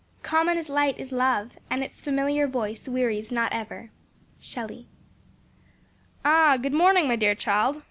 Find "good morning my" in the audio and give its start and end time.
6.57-7.15